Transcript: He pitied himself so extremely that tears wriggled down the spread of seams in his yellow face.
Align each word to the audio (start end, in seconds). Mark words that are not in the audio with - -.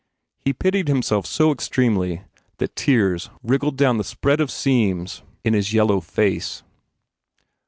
He 0.39 0.51
pitied 0.51 0.87
himself 0.87 1.27
so 1.27 1.51
extremely 1.51 2.23
that 2.57 2.75
tears 2.75 3.29
wriggled 3.43 3.77
down 3.77 3.99
the 3.99 4.03
spread 4.03 4.39
of 4.41 4.49
seams 4.49 5.21
in 5.43 5.53
his 5.53 5.73
yellow 5.73 5.99
face. 6.01 6.63